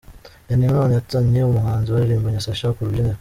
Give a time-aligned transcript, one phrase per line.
[0.47, 3.09] Danny Nanone yazanye umuhanzi baririmbanye Sacha ku rubyiniro:.